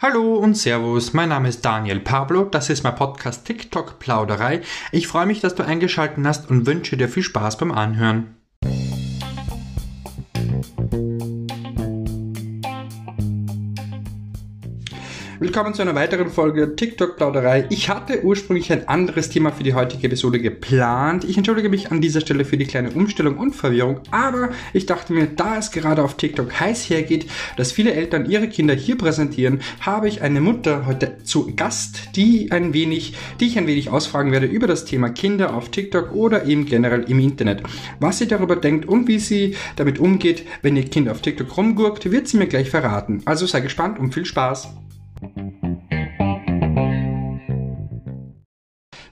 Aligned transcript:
Hallo 0.00 0.36
und 0.36 0.56
Servus, 0.56 1.12
mein 1.12 1.30
Name 1.30 1.48
ist 1.48 1.64
Daniel 1.64 1.98
Pablo, 1.98 2.44
das 2.44 2.70
ist 2.70 2.84
mein 2.84 2.94
Podcast 2.94 3.44
TikTok 3.44 3.98
Plauderei. 3.98 4.60
Ich 4.92 5.08
freue 5.08 5.26
mich, 5.26 5.40
dass 5.40 5.56
du 5.56 5.64
eingeschaltet 5.64 6.24
hast 6.24 6.48
und 6.48 6.66
wünsche 6.66 6.96
dir 6.96 7.08
viel 7.08 7.24
Spaß 7.24 7.58
beim 7.58 7.72
Anhören. 7.72 8.37
Willkommen 15.58 15.74
zu 15.74 15.82
einer 15.82 15.96
weiteren 15.96 16.30
Folge 16.30 16.76
TikTok-Plauderei. 16.76 17.66
Ich 17.70 17.88
hatte 17.88 18.22
ursprünglich 18.22 18.70
ein 18.70 18.86
anderes 18.86 19.28
Thema 19.28 19.50
für 19.50 19.64
die 19.64 19.74
heutige 19.74 20.06
Episode 20.06 20.38
geplant. 20.38 21.24
Ich 21.24 21.36
entschuldige 21.36 21.68
mich 21.68 21.90
an 21.90 22.00
dieser 22.00 22.20
Stelle 22.20 22.44
für 22.44 22.56
die 22.56 22.64
kleine 22.64 22.92
Umstellung 22.92 23.38
und 23.38 23.56
Verwirrung, 23.56 23.98
aber 24.12 24.50
ich 24.72 24.86
dachte 24.86 25.12
mir, 25.12 25.26
da 25.26 25.58
es 25.58 25.72
gerade 25.72 26.04
auf 26.04 26.16
TikTok 26.16 26.60
heiß 26.60 26.88
hergeht, 26.88 27.26
dass 27.56 27.72
viele 27.72 27.92
Eltern 27.92 28.30
ihre 28.30 28.46
Kinder 28.46 28.72
hier 28.72 28.96
präsentieren, 28.96 29.60
habe 29.80 30.06
ich 30.06 30.22
eine 30.22 30.40
Mutter 30.40 30.86
heute 30.86 31.24
zu 31.24 31.52
Gast, 31.56 32.10
die 32.14 32.52
ein 32.52 32.72
wenig, 32.72 33.16
die 33.40 33.48
ich 33.48 33.58
ein 33.58 33.66
wenig 33.66 33.90
ausfragen 33.90 34.30
werde 34.30 34.46
über 34.46 34.68
das 34.68 34.84
Thema 34.84 35.08
Kinder 35.08 35.56
auf 35.56 35.70
TikTok 35.72 36.14
oder 36.14 36.44
eben 36.44 36.66
generell 36.66 37.02
im 37.10 37.18
Internet. 37.18 37.64
Was 37.98 38.18
sie 38.18 38.28
darüber 38.28 38.54
denkt 38.54 38.86
und 38.86 39.08
wie 39.08 39.18
sie 39.18 39.56
damit 39.74 39.98
umgeht, 39.98 40.46
wenn 40.62 40.76
ihr 40.76 40.84
Kind 40.84 41.08
auf 41.08 41.20
TikTok 41.20 41.56
rumgurkt, 41.56 42.12
wird 42.12 42.28
sie 42.28 42.36
mir 42.36 42.46
gleich 42.46 42.70
verraten. 42.70 43.22
Also 43.24 43.44
sei 43.44 43.58
gespannt 43.58 43.98
und 43.98 44.14
viel 44.14 44.24
Spaß. 44.24 44.68
Thank 45.20 45.36
you. 45.62 45.67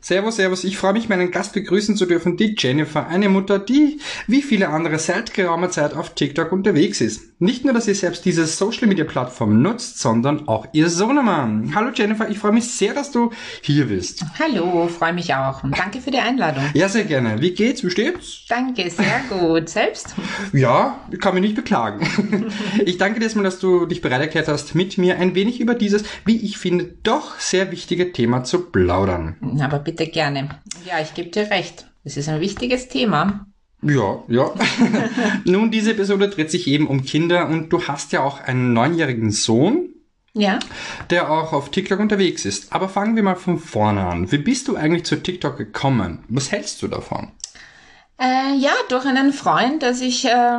Servus, 0.06 0.36
Servus. 0.36 0.62
Ich 0.62 0.78
freue 0.78 0.92
mich, 0.92 1.08
meinen 1.08 1.32
Gast 1.32 1.52
begrüßen 1.52 1.96
zu 1.96 2.06
dürfen, 2.06 2.36
die 2.36 2.54
Jennifer, 2.56 3.08
eine 3.08 3.28
Mutter, 3.28 3.58
die 3.58 3.98
wie 4.28 4.40
viele 4.40 4.68
andere 4.68 5.00
seit 5.00 5.34
geraumer 5.34 5.68
Zeit 5.70 5.94
auf 5.94 6.14
TikTok 6.14 6.52
unterwegs 6.52 7.00
ist. 7.00 7.40
Nicht 7.40 7.64
nur, 7.64 7.74
dass 7.74 7.86
sie 7.86 7.94
selbst 7.94 8.24
diese 8.24 8.46
Social 8.46 8.86
Media 8.86 9.04
Plattform 9.04 9.60
nutzt, 9.60 9.98
sondern 9.98 10.46
auch 10.46 10.68
ihr 10.72 10.88
Sohnemann. 10.90 11.72
Hallo 11.74 11.90
Jennifer, 11.92 12.30
ich 12.30 12.38
freue 12.38 12.52
mich 12.52 12.70
sehr, 12.70 12.94
dass 12.94 13.10
du 13.10 13.32
hier 13.62 13.86
bist. 13.86 14.24
Hallo, 14.38 14.86
freue 14.86 15.12
mich 15.12 15.34
auch 15.34 15.64
und 15.64 15.76
danke 15.76 16.00
für 16.00 16.12
die 16.12 16.18
Einladung. 16.18 16.62
Ja, 16.72 16.88
sehr 16.88 17.04
gerne. 17.04 17.42
Wie 17.42 17.50
geht's? 17.50 17.82
Wie 17.82 17.90
steht's? 17.90 18.44
Danke, 18.48 18.88
sehr 18.88 19.22
gut. 19.28 19.68
Selbst? 19.68 20.14
Ja, 20.52 21.00
ich 21.10 21.18
kann 21.18 21.34
mich 21.34 21.42
nicht 21.42 21.56
beklagen. 21.56 22.06
Ich 22.84 22.98
danke 22.98 23.18
dir 23.18 23.24
erstmal, 23.24 23.44
dass 23.44 23.58
du 23.58 23.86
dich 23.86 24.00
bereit 24.00 24.20
erklärt 24.20 24.48
hast, 24.48 24.74
mit 24.74 24.98
mir 24.98 25.18
ein 25.18 25.34
wenig 25.34 25.60
über 25.60 25.74
dieses, 25.74 26.04
wie 26.24 26.36
ich 26.36 26.58
finde, 26.58 26.84
doch 27.02 27.38
sehr 27.40 27.72
wichtige 27.72 28.12
Thema 28.12 28.44
zu 28.44 28.60
plaudern. 28.60 29.36
Aber 29.60 29.78
bitte 29.78 29.95
bitte 29.96 30.10
gerne. 30.10 30.48
Ja, 30.84 31.00
ich 31.00 31.14
gebe 31.14 31.30
dir 31.30 31.50
recht. 31.50 31.86
Es 32.04 32.16
ist 32.16 32.28
ein 32.28 32.40
wichtiges 32.40 32.88
Thema. 32.88 33.46
Ja, 33.82 34.22
ja. 34.28 34.52
Nun, 35.44 35.70
diese 35.70 35.92
Episode 35.92 36.28
dreht 36.28 36.50
sich 36.50 36.66
eben 36.66 36.86
um 36.86 37.04
Kinder 37.04 37.48
und 37.48 37.72
du 37.72 37.82
hast 37.82 38.12
ja 38.12 38.22
auch 38.22 38.40
einen 38.40 38.72
neunjährigen 38.72 39.30
Sohn. 39.30 39.90
Ja. 40.34 40.58
Der 41.08 41.30
auch 41.30 41.54
auf 41.54 41.70
TikTok 41.70 41.98
unterwegs 41.98 42.44
ist. 42.44 42.72
Aber 42.74 42.90
fangen 42.90 43.16
wir 43.16 43.22
mal 43.22 43.36
von 43.36 43.58
vorne 43.58 44.06
an. 44.06 44.30
Wie 44.30 44.38
bist 44.38 44.68
du 44.68 44.76
eigentlich 44.76 45.04
zu 45.04 45.16
TikTok 45.16 45.56
gekommen? 45.56 46.18
Was 46.28 46.52
hältst 46.52 46.82
du 46.82 46.88
davon? 46.88 47.32
Äh, 48.18 48.56
ja, 48.56 48.72
durch 48.88 49.04
einen 49.04 49.34
Freund, 49.34 49.82
dass 49.82 50.00
ich, 50.00 50.24
äh, 50.24 50.58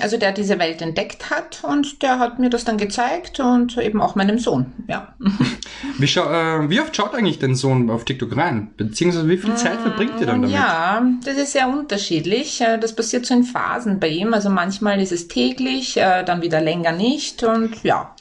also 0.00 0.16
der 0.16 0.32
diese 0.32 0.58
Welt 0.58 0.82
entdeckt 0.82 1.30
hat 1.30 1.62
und 1.62 2.02
der 2.02 2.18
hat 2.18 2.40
mir 2.40 2.50
das 2.50 2.64
dann 2.64 2.78
gezeigt 2.78 3.38
und 3.38 3.78
eben 3.78 4.02
auch 4.02 4.16
meinem 4.16 4.40
Sohn, 4.40 4.72
ja. 4.88 5.14
Wie, 5.98 6.06
äh, 6.06 6.70
wie 6.70 6.80
oft 6.80 6.96
schaut 6.96 7.14
eigentlich 7.14 7.38
dein 7.38 7.54
Sohn 7.54 7.90
auf 7.90 8.04
TikTok 8.04 8.36
rein? 8.36 8.72
Beziehungsweise 8.76 9.28
wie 9.28 9.36
viel 9.36 9.54
Zeit 9.54 9.80
verbringt 9.80 10.20
ihr 10.20 10.26
dann 10.26 10.42
damit? 10.42 10.56
Ja, 10.56 11.06
das 11.24 11.36
ist 11.36 11.52
sehr 11.52 11.68
unterschiedlich. 11.68 12.60
Äh, 12.60 12.78
das 12.78 12.94
passiert 12.94 13.24
so 13.24 13.34
in 13.34 13.44
Phasen 13.44 14.00
bei 14.00 14.08
ihm. 14.08 14.34
Also 14.34 14.50
manchmal 14.50 15.00
ist 15.00 15.12
es 15.12 15.28
täglich, 15.28 15.96
äh, 15.96 16.24
dann 16.24 16.42
wieder 16.42 16.60
länger 16.60 16.92
nicht 16.92 17.42
und 17.44 17.82
ja. 17.84 18.14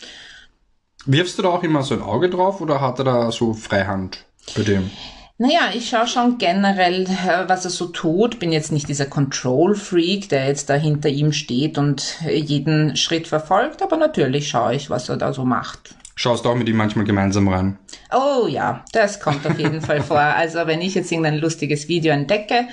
Wirfst 1.06 1.38
du 1.38 1.44
da 1.44 1.50
auch 1.50 1.64
immer 1.64 1.82
so 1.84 1.96
ein 1.96 2.02
Auge 2.02 2.30
drauf 2.30 2.62
oder 2.62 2.82
hat 2.82 3.00
er 3.00 3.06
da 3.06 3.32
so 3.32 3.54
Freihand 3.54 4.26
bei 4.56 4.64
dem? 4.64 4.92
Naja, 5.38 5.72
ich 5.74 5.90
schaue 5.90 6.08
schon 6.08 6.38
generell, 6.38 7.04
äh, 7.04 7.48
was 7.48 7.66
er 7.66 7.72
so 7.72 7.88
tut. 7.88 8.40
Bin 8.40 8.54
jetzt 8.54 8.72
nicht 8.72 8.88
dieser 8.88 9.06
Control-Freak, 9.06 10.30
der 10.30 10.48
jetzt 10.48 10.70
da 10.70 10.76
hinter 10.76 11.10
ihm 11.10 11.34
steht 11.34 11.78
und 11.78 12.22
jeden 12.26 12.96
Schritt 12.96 13.28
verfolgt, 13.28 13.82
aber 13.82 13.98
natürlich 13.98 14.48
schaue 14.48 14.76
ich, 14.76 14.90
was 14.90 15.10
er 15.10 15.18
da 15.18 15.34
so 15.34 15.44
macht. 15.44 15.96
Schaust 16.16 16.46
du 16.46 16.50
auch 16.50 16.56
mit 16.56 16.70
ihm 16.70 16.78
manchmal 16.78 17.04
gemeinsam 17.04 17.50
rein? 17.50 17.78
Oh 18.14 18.48
ja, 18.48 18.86
das 18.94 19.20
kommt 19.20 19.46
auf 19.46 19.60
jeden 19.60 19.82
Fall 19.82 20.02
vor. 20.02 20.22
Also 20.22 20.66
wenn 20.68 20.82
ich 20.82 20.96
jetzt 20.96 21.12
irgendein 21.12 21.40
lustiges 21.40 21.90
Video 21.90 22.14
entdecke, 22.14 22.70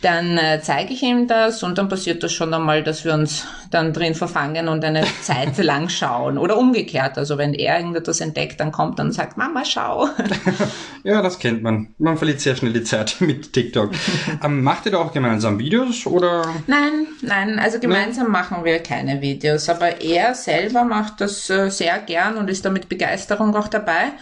dann 0.00 0.38
äh, 0.38 0.60
zeige 0.62 0.92
ich 0.92 1.02
ihm 1.02 1.26
das 1.26 1.64
und 1.64 1.76
dann 1.76 1.88
passiert 1.88 2.22
das 2.22 2.32
schon 2.32 2.54
einmal, 2.54 2.84
dass 2.84 3.04
wir 3.04 3.14
uns 3.14 3.46
dann 3.70 3.92
drin 3.92 4.14
verfangen 4.14 4.68
und 4.68 4.84
eine 4.84 5.04
Zeit 5.22 5.58
lang 5.58 5.88
schauen. 5.88 6.38
Oder 6.38 6.56
umgekehrt. 6.56 7.18
Also 7.18 7.36
wenn 7.36 7.52
er 7.52 7.78
irgendetwas 7.78 8.20
entdeckt, 8.20 8.60
dann 8.60 8.70
kommt 8.70 9.00
er 9.00 9.06
und 9.06 9.12
sagt, 9.12 9.36
Mama, 9.36 9.64
schau. 9.64 10.08
ja, 11.04 11.20
das 11.20 11.40
kennt 11.40 11.62
man. 11.62 11.94
Man 11.98 12.16
verliert 12.16 12.40
sehr 12.40 12.54
schnell 12.54 12.72
die 12.72 12.84
Zeit 12.84 13.16
mit 13.20 13.52
TikTok. 13.52 13.90
ähm, 14.44 14.62
macht 14.62 14.86
ihr 14.86 14.92
da 14.92 14.98
auch 14.98 15.12
gemeinsam 15.12 15.58
Videos 15.58 16.06
oder? 16.06 16.54
Nein, 16.68 17.08
nein, 17.22 17.58
also 17.58 17.80
gemeinsam 17.80 18.24
nein? 18.24 18.32
machen 18.32 18.64
wir 18.64 18.78
keine 18.78 19.20
Videos. 19.20 19.68
Aber 19.68 20.00
er 20.00 20.34
selber 20.34 20.84
macht 20.84 21.20
das 21.20 21.50
äh, 21.50 21.70
sehr 21.70 21.98
gern 21.98 22.36
und 22.36 22.48
ist 22.48 22.64
da 22.64 22.70
mit 22.70 22.88
Begeisterung 22.88 23.54
auch 23.56 23.68
dabei. 23.68 24.12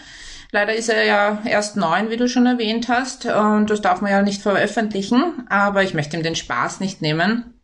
Leider 0.51 0.73
ist 0.75 0.89
er 0.89 1.03
ja 1.03 1.41
erst 1.45 1.75
neun, 1.75 2.09
wie 2.09 2.17
du 2.17 2.29
schon 2.29 2.45
erwähnt 2.45 2.87
hast, 2.87 3.25
und 3.25 3.69
das 3.69 3.81
darf 3.81 4.01
man 4.01 4.11
ja 4.11 4.21
nicht 4.21 4.41
veröffentlichen, 4.41 5.45
aber 5.49 5.83
ich 5.83 5.93
möchte 5.93 6.15
ihm 6.15 6.23
den 6.23 6.35
Spaß 6.35 6.79
nicht 6.79 7.01
nehmen. 7.01 7.56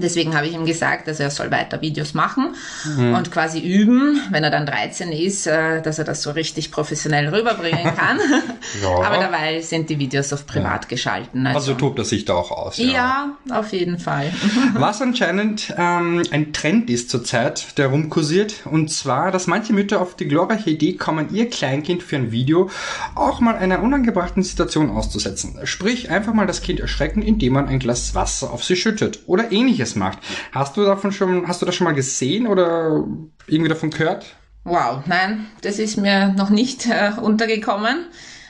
Deswegen 0.00 0.36
habe 0.36 0.46
ich 0.46 0.54
ihm 0.54 0.66
gesagt, 0.66 1.08
dass 1.08 1.20
er 1.20 1.30
soll 1.30 1.50
weiter 1.50 1.80
Videos 1.80 2.14
machen 2.14 2.54
mhm. 2.84 3.14
und 3.14 3.30
quasi 3.30 3.60
üben, 3.60 4.20
wenn 4.30 4.44
er 4.44 4.50
dann 4.50 4.66
13 4.66 5.12
ist, 5.12 5.46
äh, 5.46 5.82
dass 5.82 5.98
er 5.98 6.04
das 6.04 6.22
so 6.22 6.30
richtig 6.30 6.70
professionell 6.70 7.28
rüberbringen 7.28 7.84
kann. 7.96 8.18
ja. 8.82 8.88
Aber 8.88 9.18
dabei 9.18 9.60
sind 9.60 9.90
die 9.90 9.98
Videos 9.98 10.32
auf 10.32 10.46
privat 10.46 10.84
ja. 10.84 10.88
geschalten. 10.88 11.46
Also. 11.46 11.58
also 11.58 11.74
tobt 11.74 11.98
er 11.98 12.04
sich 12.04 12.24
da 12.24 12.34
auch 12.34 12.50
aus. 12.50 12.78
Ja, 12.78 13.36
ja 13.48 13.58
auf 13.58 13.72
jeden 13.72 13.98
Fall. 13.98 14.32
Was 14.74 15.00
anscheinend 15.02 15.74
ähm, 15.76 16.22
ein 16.30 16.52
Trend 16.52 16.90
ist 16.90 17.10
zurzeit, 17.10 17.78
der 17.78 17.88
rumkursiert, 17.88 18.66
und 18.66 18.90
zwar, 18.90 19.30
dass 19.30 19.46
manche 19.46 19.72
Mütter 19.72 20.00
auf 20.00 20.16
die 20.16 20.28
glorreiche 20.28 20.70
Idee 20.70 20.94
kommen, 20.94 21.34
ihr 21.34 21.48
Kleinkind 21.48 22.02
für 22.02 22.16
ein 22.16 22.32
Video 22.32 22.70
auch 23.14 23.40
mal 23.40 23.56
einer 23.56 23.82
unangebrachten 23.82 24.42
Situation 24.42 24.90
auszusetzen. 24.90 25.58
Sprich, 25.64 26.10
einfach 26.10 26.34
mal 26.34 26.46
das 26.46 26.62
Kind 26.62 26.80
erschrecken, 26.80 27.22
indem 27.22 27.54
man 27.54 27.68
ein 27.68 27.78
Glas 27.78 28.14
Wasser 28.14 28.52
auf 28.52 28.64
sie 28.64 28.76
schüttet 28.76 29.20
oder 29.26 29.52
ähnliches 29.52 29.87
ähnliches 29.88 29.96
macht. 29.96 30.18
Hast 30.52 30.76
du 30.76 30.84
davon 30.84 31.12
schon, 31.12 31.46
hast 31.46 31.62
du 31.62 31.66
das 31.66 31.74
schon 31.74 31.86
mal 31.86 31.94
gesehen 31.94 32.46
oder 32.46 33.04
irgendwie 33.46 33.68
davon 33.68 33.90
gehört? 33.90 34.26
Wow, 34.64 35.02
nein, 35.06 35.46
das 35.62 35.78
ist 35.78 35.96
mir 35.96 36.28
noch 36.36 36.50
nicht 36.50 36.86
äh, 36.86 37.12
untergekommen. 37.20 38.06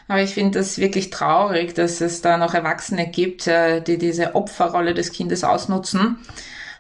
Aber 0.09 0.23
ich 0.23 0.33
finde 0.33 0.59
das 0.59 0.79
wirklich 0.79 1.11
traurig, 1.11 1.75
dass 1.75 2.01
es 2.01 2.23
da 2.23 2.39
noch 2.39 2.55
Erwachsene 2.55 3.09
gibt, 3.09 3.47
äh, 3.47 3.83
die 3.83 3.99
diese 3.99 4.35
Opferrolle 4.35 4.95
des 4.95 5.13
Kindes 5.13 5.45
ausnutzen. 5.45 6.17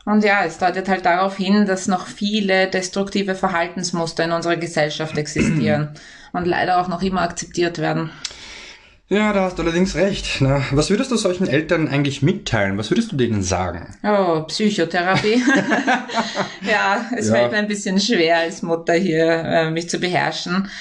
Und 0.06 0.24
ja, 0.24 0.44
es 0.44 0.56
deutet 0.56 0.88
halt 0.88 1.04
darauf 1.04 1.36
hin, 1.36 1.66
dass 1.66 1.86
noch 1.86 2.06
viele 2.06 2.68
destruktive 2.68 3.34
Verhaltensmuster 3.34 4.24
in 4.24 4.32
unserer 4.32 4.56
Gesellschaft 4.56 5.18
existieren 5.18 5.90
und 6.32 6.46
leider 6.46 6.80
auch 6.80 6.88
noch 6.88 7.02
immer 7.02 7.20
akzeptiert 7.20 7.78
werden. 7.78 8.10
Ja, 9.10 9.32
da 9.32 9.44
hast 9.44 9.58
du 9.58 9.62
allerdings 9.62 9.94
recht. 9.94 10.40
Na, 10.40 10.62
was 10.70 10.90
würdest 10.90 11.10
du 11.10 11.16
solchen 11.16 11.48
Eltern 11.48 11.88
eigentlich 11.88 12.20
mitteilen? 12.20 12.76
Was 12.76 12.90
würdest 12.90 13.10
du 13.10 13.16
denen 13.16 13.42
sagen? 13.42 13.94
Oh, 14.02 14.42
Psychotherapie. 14.42 15.42
ja, 16.60 17.06
es 17.16 17.28
ja. 17.28 17.34
fällt 17.34 17.52
mir 17.52 17.58
ein 17.58 17.68
bisschen 17.68 17.98
schwer 17.98 18.38
als 18.38 18.60
Mutter 18.60 18.92
hier, 18.92 19.26
äh, 19.26 19.70
mich 19.70 19.88
zu 19.88 19.98
beherrschen. 19.98 20.68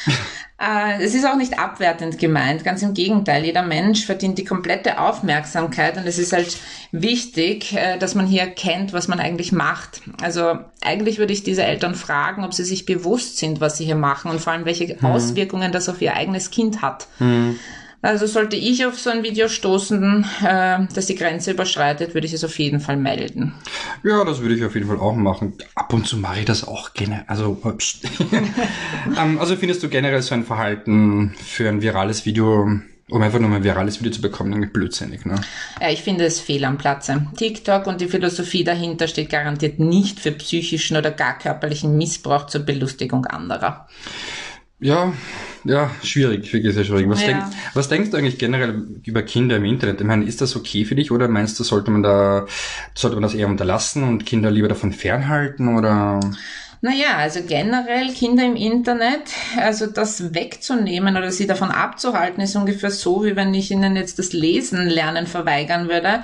Äh, 0.59 1.03
es 1.03 1.13
ist 1.13 1.23
auch 1.23 1.35
nicht 1.35 1.59
abwertend 1.59 2.17
gemeint, 2.17 2.63
ganz 2.63 2.81
im 2.81 2.95
Gegenteil. 2.95 3.45
Jeder 3.45 3.61
Mensch 3.61 4.07
verdient 4.07 4.39
die 4.39 4.43
komplette 4.43 4.99
Aufmerksamkeit 4.99 5.97
und 5.97 6.07
es 6.07 6.17
ist 6.17 6.33
halt 6.33 6.57
wichtig, 6.91 7.75
äh, 7.75 7.99
dass 7.99 8.15
man 8.15 8.25
hier 8.25 8.41
erkennt, 8.41 8.91
was 8.91 9.07
man 9.07 9.19
eigentlich 9.19 9.51
macht. 9.51 10.01
Also 10.19 10.57
eigentlich 10.81 11.19
würde 11.19 11.33
ich 11.33 11.43
diese 11.43 11.63
Eltern 11.63 11.93
fragen, 11.93 12.43
ob 12.43 12.55
sie 12.55 12.63
sich 12.63 12.87
bewusst 12.87 13.37
sind, 13.37 13.61
was 13.61 13.77
sie 13.77 13.85
hier 13.85 13.95
machen 13.95 14.31
und 14.31 14.41
vor 14.41 14.51
allem, 14.51 14.65
welche 14.65 14.97
mhm. 14.99 15.05
Auswirkungen 15.05 15.71
das 15.71 15.89
auf 15.89 16.01
ihr 16.01 16.15
eigenes 16.15 16.49
Kind 16.49 16.81
hat. 16.81 17.07
Mhm. 17.19 17.59
Also 18.01 18.27
sollte 18.27 18.55
ich 18.55 18.85
auf 18.85 18.99
so 18.99 19.09
ein 19.09 19.23
Video 19.23 19.47
stoßen, 19.47 20.25
äh, 20.45 20.79
das 20.93 21.07
die 21.07 21.15
Grenze 21.15 21.51
überschreitet, 21.51 22.13
würde 22.13 22.27
ich 22.27 22.33
es 22.33 22.43
auf 22.43 22.57
jeden 22.59 22.79
Fall 22.79 22.95
melden. 22.95 23.53
Ja, 24.03 24.23
das 24.23 24.39
würde 24.41 24.55
ich 24.55 24.63
auf 24.63 24.75
jeden 24.75 24.87
Fall 24.87 24.99
auch 24.99 25.15
machen. 25.15 25.53
Ab 25.73 25.93
und 25.93 26.07
zu 26.07 26.17
mache 26.17 26.39
ich 26.39 26.45
das 26.45 26.67
auch 26.67 26.93
gerne. 26.93 27.27
Also, 27.27 27.59
ähm, 29.17 29.39
also 29.39 29.55
findest 29.55 29.81
du 29.81 29.89
generell 29.89 30.21
so 30.21 30.35
ein 30.35 30.43
Verhalten 30.43 31.33
für 31.43 31.67
ein 31.69 31.81
virales 31.81 32.25
Video 32.25 32.69
um 33.09 33.21
einfach 33.21 33.39
nur 33.39 33.49
mal 33.49 33.57
ein 33.57 33.63
virales 33.63 33.99
Video 33.99 34.11
zu 34.11 34.21
bekommen, 34.21 34.53
eigentlich 34.53 34.73
blödsinnig, 34.73 35.25
ne? 35.25 35.35
Ja, 35.79 35.89
ich 35.89 36.01
finde 36.01 36.25
es 36.25 36.41
fehl 36.41 36.65
am 36.65 36.77
Platze. 36.77 37.27
TikTok 37.37 37.87
und 37.87 38.01
die 38.01 38.07
Philosophie 38.07 38.65
dahinter 38.65 39.07
steht 39.07 39.29
garantiert 39.29 39.79
nicht 39.79 40.19
für 40.19 40.31
psychischen 40.33 40.97
oder 40.97 41.11
gar 41.11 41.37
körperlichen 41.37 41.95
Missbrauch 41.97 42.47
zur 42.47 42.61
Belustigung 42.61 43.25
anderer. 43.25 43.87
Ja, 44.79 45.13
ja, 45.67 45.91
schwierig, 46.03 46.51
wirklich 46.53 46.73
sehr 46.73 46.83
schwierig. 46.83 47.09
Was, 47.09 47.21
ja. 47.21 47.27
denk, 47.27 47.43
was 47.73 47.89
denkst 47.89 48.11
du 48.11 48.17
eigentlich 48.17 48.37
generell 48.37 48.85
über 49.03 49.21
Kinder 49.21 49.57
im 49.57 49.65
Internet? 49.65 50.01
Ich 50.01 50.07
meine, 50.07 50.25
ist 50.25 50.41
das 50.41 50.55
okay 50.55 50.85
für 50.85 50.95
dich 50.95 51.11
oder 51.11 51.27
meinst 51.27 51.59
du, 51.59 51.63
sollte 51.63 51.91
man 51.91 52.03
da, 52.03 52.47
sollte 52.93 53.15
man 53.15 53.23
das 53.23 53.33
eher 53.33 53.47
unterlassen 53.47 54.03
und 54.03 54.25
Kinder 54.25 54.51
lieber 54.51 54.67
davon 54.67 54.93
fernhalten 54.93 55.75
oder? 55.75 56.19
Naja, 56.81 57.17
also 57.17 57.41
generell 57.45 58.13
Kinder 58.13 58.45
im 58.45 58.55
Internet, 58.55 59.31
also 59.57 59.87
das 59.87 60.33
wegzunehmen 60.35 61.17
oder 61.17 61.31
sie 61.31 61.47
davon 61.47 61.71
abzuhalten, 61.71 62.41
ist 62.41 62.55
ungefähr 62.55 62.91
so, 62.91 63.25
wie 63.25 63.35
wenn 63.35 63.53
ich 63.53 63.71
ihnen 63.71 63.95
jetzt 63.95 64.19
das 64.19 64.31
Lesen 64.31 64.87
lernen 64.87 65.25
verweigern 65.25 65.89
würde. 65.89 66.23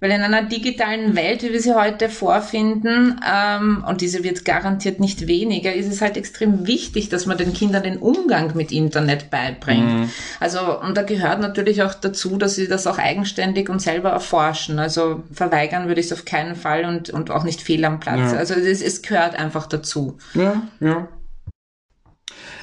Weil 0.00 0.10
in 0.10 0.20
einer 0.20 0.42
digitalen 0.42 1.16
Welt, 1.16 1.42
wie 1.42 1.52
wir 1.52 1.60
sie 1.60 1.74
heute 1.74 2.08
vorfinden, 2.08 3.20
ähm, 3.26 3.84
und 3.88 4.00
diese 4.00 4.22
wird 4.22 4.44
garantiert 4.44 5.00
nicht 5.00 5.26
weniger, 5.26 5.72
ist 5.72 5.90
es 5.90 6.02
halt 6.02 6.16
extrem 6.16 6.66
wichtig, 6.66 7.08
dass 7.08 7.26
man 7.26 7.38
den 7.38 7.52
Kindern 7.52 7.82
den 7.82 7.98
Umgang 7.98 8.54
mit 8.54 8.72
Internet 8.72 9.30
beibringt. 9.30 9.92
Mhm. 9.92 10.10
Also, 10.40 10.80
und 10.80 10.96
da 10.96 11.02
gehört 11.02 11.40
natürlich 11.40 11.82
auch 11.82 11.94
dazu, 11.94 12.36
dass 12.36 12.54
sie 12.56 12.68
das 12.68 12.86
auch 12.86 12.98
eigenständig 12.98 13.68
und 13.68 13.80
selber 13.80 14.10
erforschen. 14.10 14.78
Also 14.78 15.22
verweigern 15.32 15.88
würde 15.88 16.00
ich 16.00 16.06
es 16.06 16.12
auf 16.12 16.24
keinen 16.24 16.56
Fall 16.56 16.84
und, 16.84 17.10
und 17.10 17.30
auch 17.30 17.44
nicht 17.44 17.62
fehl 17.62 17.84
am 17.84 18.00
Platz. 18.00 18.32
Ja. 18.32 18.38
Also 18.38 18.54
es, 18.54 18.82
es 18.82 19.02
gehört 19.02 19.38
einfach 19.38 19.66
dazu. 19.66 20.18
Ja, 20.34 20.62
ja. 20.80 21.08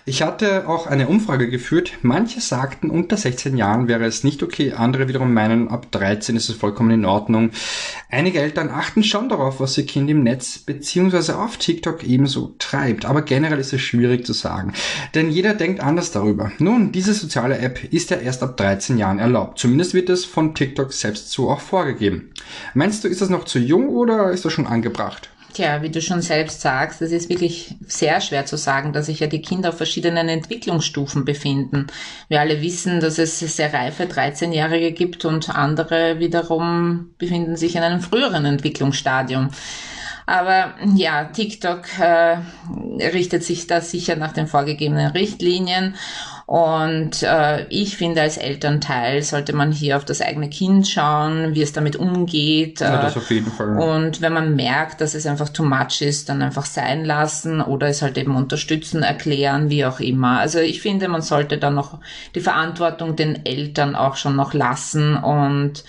Ich 0.05 0.21
hatte 0.21 0.67
auch 0.67 0.85
eine 0.85 1.07
Umfrage 1.07 1.50
geführt. 1.50 1.94
Manche 2.01 2.41
sagten, 2.41 2.89
unter 2.89 3.15
16 3.15 3.55
Jahren 3.55 3.88
wäre 3.88 4.03
es 4.03 4.25
nicht 4.25 4.44
okay. 4.44 4.73
Andere 4.73 5.07
wiederum 5.07 5.33
meinen, 5.33 5.69
ab 5.69 5.89
13 5.91 6.35
ist 6.35 6.50
es 6.50 6.57
vollkommen 6.57 6.91
in 6.91 7.05
Ordnung. 7.05 7.51
Einige 8.09 8.41
Eltern 8.41 8.69
achten 8.69 9.05
schon 9.05 9.29
darauf, 9.29 9.61
was 9.61 9.77
ihr 9.77 9.85
Kind 9.85 10.09
im 10.09 10.23
Netz 10.23 10.57
beziehungsweise 10.57 11.39
auf 11.39 11.55
TikTok 11.55 12.03
ebenso 12.03 12.53
treibt. 12.59 13.05
Aber 13.05 13.21
generell 13.21 13.59
ist 13.59 13.71
es 13.71 13.79
schwierig 13.79 14.25
zu 14.25 14.33
sagen. 14.33 14.73
Denn 15.15 15.31
jeder 15.31 15.53
denkt 15.53 15.79
anders 15.79 16.11
darüber. 16.11 16.51
Nun, 16.59 16.91
diese 16.91 17.13
soziale 17.13 17.59
App 17.59 17.81
ist 17.85 18.09
ja 18.09 18.17
erst 18.17 18.44
ab 18.44 18.57
13 18.57 18.97
Jahren 18.97 19.19
erlaubt. 19.19 19.57
Zumindest 19.57 19.94
wird 19.94 20.09
es 20.09 20.25
von 20.25 20.53
TikTok 20.53 20.91
selbst 20.91 21.31
so 21.31 21.49
auch 21.49 21.61
vorgegeben. 21.61 22.31
Meinst 22.73 23.06
du, 23.06 23.07
ist 23.07 23.21
das 23.21 23.29
noch 23.29 23.45
zu 23.45 23.57
jung 23.57 23.88
oder 23.88 24.31
ist 24.31 24.44
das 24.44 24.51
schon 24.51 24.67
angebracht? 24.67 25.29
Tja, 25.53 25.83
wie 25.83 25.91
du 25.91 26.01
schon 26.01 26.23
selbst 26.23 26.61
sagst, 26.61 27.01
es 27.03 27.11
ist 27.11 27.29
wirklich 27.29 27.75
sehr 27.85 28.21
schwer 28.21 28.47
zu 28.47 28.57
sagen, 28.57 28.91
dass 28.91 29.05
sich 29.05 29.19
ja 29.19 29.27
die 29.27 29.41
Kinder 29.41 29.69
auf 29.69 29.77
verschiedenen 29.77 30.27
Entwicklungsstufen 30.27 31.25
befinden. 31.25 31.88
Wir 32.27 32.39
alle 32.39 32.61
wissen, 32.61 33.00
dass 33.00 33.19
es 33.19 33.38
sehr 33.39 33.71
reife 33.71 34.05
13-Jährige 34.05 34.94
gibt 34.94 35.25
und 35.25 35.55
andere 35.55 36.17
wiederum 36.17 37.13
befinden 37.19 37.55
sich 37.55 37.75
in 37.75 37.83
einem 37.83 38.01
früheren 38.01 38.45
Entwicklungsstadium. 38.45 39.51
Aber 40.25 40.73
ja, 40.95 41.25
TikTok 41.25 41.99
äh, 41.99 42.38
richtet 42.99 43.44
sich 43.44 43.67
da 43.67 43.81
sicher 43.81 44.15
nach 44.15 44.31
den 44.31 44.47
vorgegebenen 44.47 45.11
Richtlinien 45.11 45.95
und 46.45 47.24
äh, 47.24 47.66
ich 47.69 47.95
finde, 47.95 48.22
als 48.22 48.38
Elternteil 48.38 49.24
sollte 49.24 49.54
man 49.54 49.72
hier 49.72 49.95
auf 49.95 50.04
das 50.04 50.22
eigene 50.22 50.50
Kind 50.50 50.88
schauen, 50.88 51.56
wie 51.56 51.62
es 51.62 51.72
damit 51.72 51.95
umgeht. 51.95 52.81
Ja, 52.81 53.01
das 53.01 53.16
auf 53.16 53.31
jeden 53.31 53.50
Fall. 53.50 53.78
Und 53.78 54.22
wenn 54.22 54.34
man 54.34 54.56
merkt, 54.56 55.00
dass 55.00 55.13
es 55.13 55.25
einfach 55.25 55.50
too 55.50 55.63
much 55.63 56.01
ist, 56.01 56.28
dann 56.28 56.42
einfach 56.42 56.66
sein 56.66 57.06
lassen 57.06 57.62
oder 57.62 57.88
es 57.88 58.01
halt 58.01 58.18
eben 58.18 58.36
unterstützen, 58.36 59.04
erklären, 59.04 59.69
wie 59.69 59.86
auch 59.86 60.01
immer. 60.01 60.40
Also 60.40 60.60
ich 60.60 60.81
finde, 60.81 61.07
man 61.07 61.22
sollte 61.22 61.57
dann 61.57 61.75
noch 61.75 62.00
die 62.36 62.42
Verantwortung 62.42 63.16
den 63.16 63.45
Eltern 63.45 63.95
auch 63.95 64.18
schon 64.18 64.36
noch 64.36 64.54
lassen 64.54 65.16
und 65.16 65.84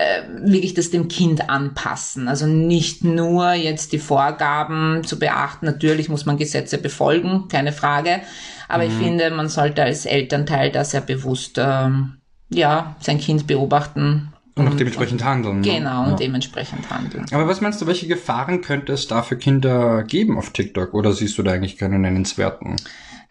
äh, 0.00 0.22
wirklich 0.50 0.72
das 0.72 0.90
dem 0.90 1.08
Kind 1.08 1.50
anpassen. 1.50 2.26
Also 2.26 2.46
nicht 2.46 3.04
nur 3.04 3.52
jetzt 3.52 3.92
die 3.92 3.98
Vorgaben 3.98 5.04
zu 5.04 5.18
beachten. 5.18 5.66
Natürlich 5.66 6.08
muss 6.08 6.24
man 6.24 6.38
Gesetze 6.38 6.78
befolgen, 6.78 7.48
keine 7.48 7.72
Frage. 7.72 8.20
Aber 8.66 8.84
mhm. 8.84 8.90
ich 8.90 8.96
finde, 8.96 9.30
man 9.30 9.50
sollte 9.50 9.82
als 9.82 10.06
Elternteil 10.06 10.70
da 10.70 10.84
sehr 10.84 11.02
bewusst, 11.02 11.58
ähm, 11.58 12.14
ja, 12.48 12.96
sein 13.00 13.18
Kind 13.18 13.46
beobachten. 13.46 14.32
Und, 14.54 14.68
auch 14.68 14.74
dementsprechend 14.74 15.22
handeln. 15.22 15.60
Ne? 15.60 15.68
Genau, 15.68 16.08
und 16.08 16.18
dementsprechend 16.18 16.90
handeln. 16.90 17.26
Aber 17.30 17.46
was 17.46 17.60
meinst 17.60 17.82
du, 17.82 17.86
welche 17.86 18.06
Gefahren 18.06 18.62
könnte 18.62 18.94
es 18.94 19.06
da 19.06 19.22
für 19.22 19.36
Kinder 19.36 20.02
geben 20.04 20.38
auf 20.38 20.50
TikTok? 20.50 20.94
Oder 20.94 21.12
siehst 21.12 21.36
du 21.36 21.42
da 21.42 21.52
eigentlich 21.52 21.76
keine 21.76 21.98
nennenswerten? 21.98 22.76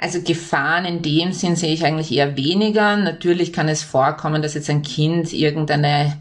Also 0.02 0.22
Gefahren 0.22 0.86
in 0.86 1.02
dem 1.02 1.34
Sinn 1.34 1.58
sehe 1.58 1.74
ich 1.74 1.84
eigentlich 1.84 2.14
eher 2.14 2.38
weniger. 2.38 2.96
Natürlich 2.96 3.52
kann 3.52 3.68
es 3.68 3.84
vorkommen, 3.84 4.42
dass 4.42 4.54
jetzt 4.54 4.70
ein 4.70 4.82
Kind 4.82 5.34
irgendeine 5.34 6.14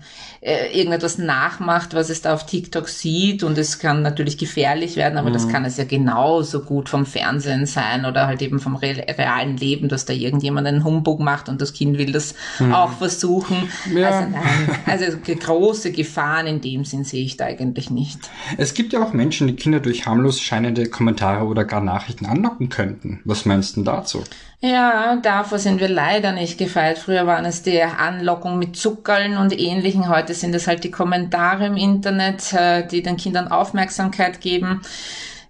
äh, 0.48 0.78
irgendetwas 0.78 1.18
nachmacht, 1.18 1.92
was 1.92 2.08
es 2.08 2.22
da 2.22 2.32
auf 2.32 2.46
TikTok 2.46 2.88
sieht 2.88 3.42
und 3.42 3.58
es 3.58 3.78
kann 3.78 4.00
natürlich 4.00 4.38
gefährlich 4.38 4.96
werden, 4.96 5.18
aber 5.18 5.28
mhm. 5.28 5.34
das 5.34 5.46
kann 5.46 5.66
es 5.66 5.76
ja 5.76 5.84
genauso 5.84 6.62
gut 6.62 6.88
vom 6.88 7.04
Fernsehen 7.04 7.66
sein 7.66 8.06
oder 8.06 8.26
halt 8.26 8.40
eben 8.40 8.58
vom 8.58 8.74
realen 8.76 9.58
Leben, 9.58 9.90
dass 9.90 10.06
da 10.06 10.14
irgendjemand 10.14 10.66
einen 10.66 10.84
Humbug 10.84 11.20
macht 11.20 11.50
und 11.50 11.60
das 11.60 11.74
Kind 11.74 11.98
will 11.98 12.12
das 12.12 12.34
mhm. 12.60 12.72
auch 12.72 12.92
versuchen. 12.92 13.68
Ja. 13.94 14.08
Also 14.08 14.30
nein, 14.30 14.78
also 14.86 15.18
große 15.22 15.92
Gefahren 15.92 16.46
in 16.46 16.62
dem 16.62 16.86
Sinn 16.86 17.04
sehe 17.04 17.24
ich 17.24 17.36
da 17.36 17.44
eigentlich 17.44 17.90
nicht. 17.90 18.18
Es 18.56 18.72
gibt 18.72 18.94
ja 18.94 19.02
auch 19.02 19.12
Menschen, 19.12 19.48
die 19.48 19.56
Kinder 19.56 19.80
durch 19.80 20.06
harmlos 20.06 20.40
scheinende 20.40 20.88
Kommentare 20.88 21.44
oder 21.44 21.66
gar 21.66 21.82
Nachrichten 21.82 22.24
anlocken 22.24 22.70
könnten. 22.70 23.20
Was 23.24 23.44
meinst 23.44 23.76
du 23.76 23.82
dazu? 23.82 24.24
Ja, 24.60 25.14
davor 25.16 25.60
sind 25.60 25.80
wir 25.80 25.88
leider 25.88 26.32
nicht 26.32 26.58
gefeit. 26.58 26.98
Früher 26.98 27.28
waren 27.28 27.44
es 27.44 27.62
die 27.62 27.80
Anlockung 27.80 28.58
mit 28.58 28.76
Zuckerln 28.76 29.36
und 29.36 29.56
ähnlichen. 29.56 30.08
Heute 30.08 30.34
sind 30.34 30.52
es 30.52 30.66
halt 30.66 30.82
die 30.82 30.90
Kommentare 30.90 31.66
im 31.66 31.76
Internet, 31.76 32.52
äh, 32.52 32.84
die 32.84 33.02
den 33.02 33.16
Kindern 33.16 33.48
Aufmerksamkeit 33.48 34.40
geben. 34.40 34.82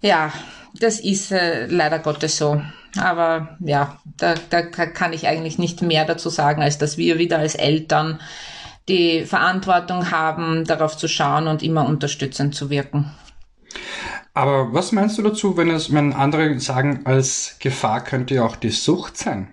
Ja, 0.03 0.31
das 0.79 1.01
ist 1.01 1.33
äh, 1.33 1.67
leider 1.67 2.01
Gottes 2.01 2.37
so. 2.37 2.61
Aber 2.99 3.57
ja, 3.61 3.99
da, 4.19 4.35
da 4.51 4.61
kann 4.63 5.15
ich 5.15 5.27
eigentlich 5.27 5.59
nicht 5.59 5.81
mehr 5.81 6.05
dazu 6.05 6.29
sagen, 6.29 6.63
als 6.63 6.77
dass 6.77 6.99
wir 6.99 7.19
wieder 7.19 7.39
als 7.39 7.55
Eltern 7.55 8.21
die 8.89 9.25
Verantwortung 9.25 10.11
haben, 10.11 10.65
darauf 10.65 10.99
zu 10.99 11.09
schauen 11.09 11.49
und 11.49 11.63
immer 11.63 11.87
unterstützend 11.87 12.55
zu 12.55 12.69
wirken. 12.69 13.11
Aber 14.39 14.73
was 14.73 14.93
meinst 14.93 15.19
du 15.19 15.23
dazu, 15.23 15.57
wenn 15.57 15.69
es, 15.69 15.93
wenn 15.93 16.13
andere 16.13 16.61
sagen, 16.61 17.01
als 17.03 17.57
Gefahr 17.59 18.05
könnte 18.05 18.37
ja 18.37 18.45
auch 18.45 18.55
die 18.55 18.71
Sucht 18.71 19.17
sein? 19.17 19.49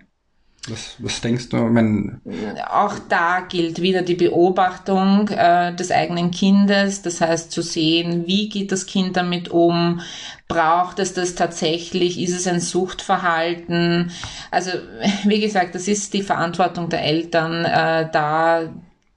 Was, 0.67 0.97
was 0.99 1.21
denkst 1.21 1.49
du, 1.49 1.57
wenn... 1.73 2.21
Auch 2.69 2.93
da 3.09 3.39
gilt 3.39 3.81
wieder 3.81 4.03
die 4.03 4.13
Beobachtung 4.13 5.27
äh, 5.29 5.75
des 5.75 5.89
eigenen 5.89 6.29
Kindes, 6.29 7.01
das 7.01 7.19
heißt 7.19 7.51
zu 7.51 7.63
sehen, 7.63 8.27
wie 8.27 8.47
geht 8.47 8.71
das 8.71 8.85
Kind 8.85 9.17
damit 9.17 9.49
um, 9.49 10.01
braucht 10.47 10.99
es 10.99 11.13
das 11.13 11.33
tatsächlich, 11.33 12.21
ist 12.21 12.35
es 12.35 12.45
ein 12.45 12.59
Suchtverhalten? 12.59 14.11
Also 14.51 14.69
wie 15.23 15.41
gesagt, 15.41 15.73
das 15.73 15.87
ist 15.87 16.13
die 16.13 16.21
Verantwortung 16.21 16.89
der 16.89 17.03
Eltern, 17.03 17.65
äh, 17.65 18.07
da 18.11 18.69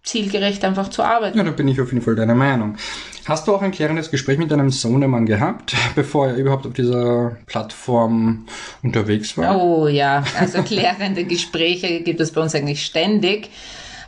zielgerecht 0.03 0.65
einfach 0.65 0.89
zu 0.89 1.03
arbeiten. 1.03 1.37
Ja, 1.37 1.45
da 1.45 1.51
bin 1.51 1.69
ich 1.69 1.79
auf 1.79 1.93
jeden 1.93 2.03
Fall 2.03 2.15
deiner 2.15 2.35
Meinung. 2.35 2.77
Hast 3.29 3.47
du 3.47 3.55
auch 3.55 3.61
ein 3.61 3.73
klärendes 3.73 4.11
Gespräch 4.11 4.39
mit 4.39 4.51
deinem 4.51 4.71
Sohnemann 4.71 5.27
gehabt, 5.27 5.77
bevor 5.95 6.29
er 6.29 6.37
überhaupt 6.37 6.67
auf 6.67 6.73
dieser 6.73 7.37
Plattform 7.45 8.47
unterwegs 8.83 9.37
war? 9.37 9.63
Oh 9.63 9.87
ja, 9.87 10.25
also 10.41 10.63
klärende 10.63 11.25
Gespräche 11.25 12.01
gibt 12.01 12.21
es 12.21 12.33
bei 12.33 12.41
uns 12.41 12.55
eigentlich 12.55 12.87
ständig. 12.87 13.51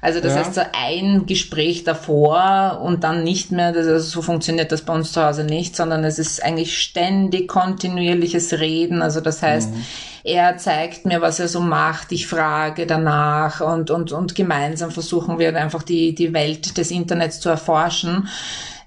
Also 0.00 0.20
das 0.20 0.32
ja. 0.32 0.38
heißt 0.38 0.54
so 0.54 0.62
ein 0.72 1.26
Gespräch 1.26 1.84
davor 1.84 2.80
und 2.82 3.04
dann 3.04 3.22
nicht 3.22 3.52
mehr, 3.52 3.72
das, 3.72 3.86
also 3.86 4.08
so 4.08 4.22
funktioniert 4.22 4.72
das 4.72 4.80
bei 4.80 4.94
uns 4.94 5.12
zu 5.12 5.22
Hause 5.22 5.44
nicht, 5.44 5.76
sondern 5.76 6.02
es 6.04 6.18
ist 6.18 6.42
eigentlich 6.42 6.80
ständig 6.80 7.48
kontinuierliches 7.48 8.54
Reden. 8.54 9.02
Also 9.02 9.20
das 9.20 9.42
heißt, 9.42 9.70
mhm. 9.70 9.84
er 10.24 10.56
zeigt 10.56 11.04
mir, 11.04 11.20
was 11.20 11.38
er 11.38 11.48
so 11.48 11.60
macht, 11.60 12.12
ich 12.12 12.26
frage 12.26 12.86
danach 12.86 13.60
und, 13.60 13.90
und, 13.90 14.12
und 14.12 14.34
gemeinsam 14.34 14.90
versuchen 14.90 15.38
wir 15.38 15.54
einfach 15.54 15.82
die, 15.82 16.14
die 16.14 16.32
Welt 16.32 16.78
des 16.78 16.90
Internets 16.90 17.40
zu 17.40 17.50
erforschen. 17.50 18.26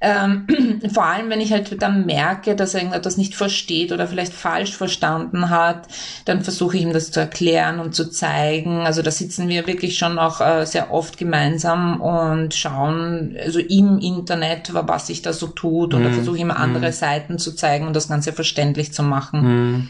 Ähm, 0.06 0.48
vor 0.94 1.06
allem, 1.06 1.30
wenn 1.30 1.40
ich 1.40 1.54
halt 1.54 1.82
dann 1.82 2.06
merke, 2.06 2.58
dass 2.58 2.74
er 2.74 2.82
irgendetwas 2.82 3.16
nicht 3.16 3.36
versteht 3.36 3.94
oder 3.94 4.06
vielleicht 4.06 4.34
falsch 4.34 4.76
verstanden 4.76 5.50
hat, 5.50 5.88
dann 6.26 6.44
versuche 6.44 6.76
ich 6.76 6.84
ihm 6.84 6.92
das 6.92 7.10
zu 7.10 7.22
erklären 7.22 7.80
und 7.80 7.96
zu 7.96 8.10
zeigen. 8.12 8.82
Also 8.82 9.02
da 9.02 9.12
sitzen 9.12 9.48
wir 9.48 9.66
wirklich 9.66 9.98
schon 9.98 10.20
auch 10.20 10.42
äh, 10.42 10.66
sehr 10.66 10.92
oft 10.92 11.18
gemeinsam 11.18 12.02
und 12.02 12.54
schauen 12.54 13.38
also 13.42 13.60
im 13.60 13.98
Internet, 14.00 14.74
was 14.74 15.08
sich 15.08 15.22
da 15.22 15.32
so 15.32 15.48
tut 15.48 15.94
oder 15.94 16.10
mhm. 16.10 16.16
versuche 16.16 16.38
ihm 16.38 16.52
andere 16.52 16.88
mhm. 16.88 16.94
Seiten 16.94 17.40
zu 17.40 17.56
zeigen 17.56 17.88
und 17.88 17.96
das 17.96 18.10
Ganze 18.10 18.34
verständlich 18.34 18.92
zu 18.92 19.04
machen. 19.04 19.42
Mhm. 19.42 19.88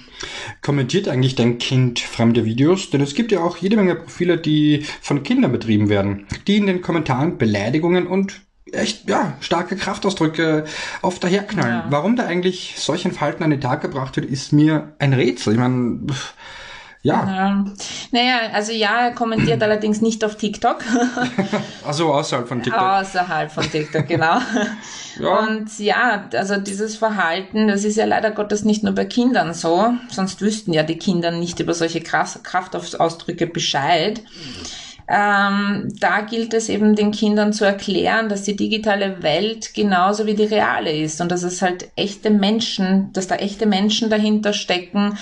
Kommentiert 0.62 1.08
eigentlich 1.08 1.34
dein 1.34 1.58
Kind 1.58 2.00
fremde 2.00 2.46
Videos? 2.46 2.92
Denn 2.92 3.02
es 3.02 3.16
gibt 3.16 3.32
ja 3.32 3.42
auch 3.42 3.58
jede 3.58 3.78
Menge 3.78 3.96
Profile, 3.96 4.38
die 4.38 4.86
von 5.02 5.24
Kindern 5.24 5.52
betrieben 5.52 5.90
werden, 5.90 6.28
die 6.46 6.58
in 6.58 6.68
den 6.68 6.82
Kommentaren 6.84 7.40
Beleidigungen 7.40 8.06
und 8.06 8.43
echt, 8.72 9.10
ja, 9.10 9.34
starke 9.40 9.76
Kraftausdrücke 9.76 10.66
oft 11.02 11.24
daherknallen. 11.24 11.76
Ja. 11.76 11.86
Warum 11.90 12.16
da 12.16 12.26
eigentlich 12.26 12.76
solchen 12.78 13.12
Verhalten 13.12 13.44
an 13.44 13.50
den 13.50 13.62
Tag 13.62 13.82
gebracht 13.82 14.16
wird, 14.16 14.26
ist 14.26 14.54
mir 14.54 14.94
ein 15.00 15.14
Rätsel. 15.14 15.54
Ich 15.54 15.60
meine, 15.60 16.00
ja. 17.04 17.26
ja. 17.26 17.66
Naja, 18.12 18.40
also 18.54 18.72
ja, 18.72 19.08
er 19.08 19.12
kommentiert 19.12 19.62
allerdings 19.64 20.02
nicht 20.02 20.24
auf 20.24 20.38
TikTok. 20.38 20.78
also 21.86 22.14
außerhalb 22.14 22.48
von 22.48 22.64
TikTok. 22.64 22.82
Außerhalb 22.82 23.52
von 23.52 23.70
TikTok, 23.70 24.08
genau. 24.08 24.38
ja. 25.20 25.40
Und 25.40 25.78
ja, 25.80 26.30
also 26.34 26.56
dieses 26.56 26.96
Verhalten, 26.96 27.68
das 27.68 27.84
ist 27.84 27.98
ja 27.98 28.06
leider 28.06 28.32
Gottes 28.32 28.64
nicht 28.64 28.84
nur 28.84 28.94
bei 28.94 29.04
Kindern 29.04 29.54
so, 29.54 29.94
sonst 30.08 30.40
wüssten 30.40 30.72
ja 30.72 30.84
die 30.84 30.98
Kinder 30.98 31.32
nicht 31.32 31.60
über 31.60 31.74
solche 31.74 32.00
Kraftausdrücke 32.00 33.48
Bescheid. 33.48 34.22
Ähm, 35.08 35.94
da 36.00 36.22
gilt 36.22 36.54
es 36.54 36.70
eben 36.70 36.96
den 36.96 37.12
Kindern 37.12 37.54
zu 37.54 37.66
erklären, 37.66 38.30
dass 38.30 38.44
die 38.44 38.56
digitale 38.56 39.22
Welt 39.22 39.74
genauso 39.74 40.26
wie 40.26 40.34
die 40.34 40.46
reale 40.46 40.92
ist 40.92 41.20
und 41.22 41.32
dass 41.32 41.44
es 41.44 41.62
halt 41.62 41.90
echte 41.96 42.30
Menschen, 42.30 43.12
dass 43.14 43.28
da 43.28 43.36
echte 43.36 43.66
Menschen 43.66 44.10
dahinter 44.10 44.54
stecken 44.54 45.18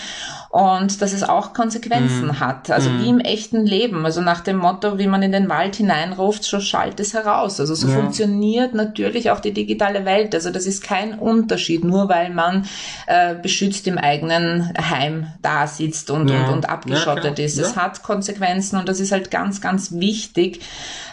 und 0.51 1.01
dass 1.01 1.13
es 1.13 1.23
auch 1.23 1.53
Konsequenzen 1.53 2.27
mm. 2.27 2.39
hat, 2.41 2.69
also 2.71 2.89
mm. 2.89 3.01
wie 3.01 3.09
im 3.09 3.19
echten 3.21 3.65
Leben, 3.65 4.05
also 4.05 4.19
nach 4.19 4.41
dem 4.41 4.57
Motto, 4.57 4.97
wie 4.97 5.07
man 5.07 5.23
in 5.23 5.31
den 5.31 5.47
Wald 5.47 5.77
hineinruft, 5.77 6.43
so 6.43 6.59
schallt 6.59 6.99
es 6.99 7.13
heraus. 7.13 7.61
Also 7.61 7.73
so 7.73 7.87
ja. 7.87 7.93
funktioniert 7.93 8.73
natürlich 8.73 9.31
auch 9.31 9.39
die 9.39 9.53
digitale 9.53 10.03
Welt. 10.03 10.35
Also 10.35 10.51
das 10.51 10.65
ist 10.65 10.83
kein 10.83 11.17
Unterschied, 11.17 11.85
nur 11.85 12.09
weil 12.09 12.31
man 12.31 12.65
äh, 13.07 13.33
beschützt 13.35 13.87
im 13.87 13.97
eigenen 13.97 14.73
Heim 14.77 15.27
da 15.41 15.67
sitzt 15.67 16.11
und, 16.11 16.29
ja. 16.29 16.47
und, 16.47 16.53
und 16.53 16.69
abgeschottet 16.69 17.39
ja, 17.39 17.45
ist. 17.45 17.57
Es 17.57 17.77
hat 17.77 18.03
Konsequenzen 18.03 18.77
und 18.77 18.89
das 18.89 18.99
ist 18.99 19.13
halt 19.13 19.31
ganz, 19.31 19.61
ganz 19.61 19.93
wichtig, 19.93 20.59